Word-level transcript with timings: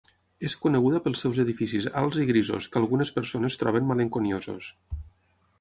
És 0.47 0.53
coneguda 0.61 1.01
pels 1.07 1.21
seus 1.25 1.37
edificis 1.43 1.85
alts 2.01 2.19
i 2.25 2.27
grisos 2.31 2.71
que 2.73 2.83
algunes 2.83 3.15
persones 3.19 3.63
troben 3.65 3.89
malenconiosos. 3.93 4.73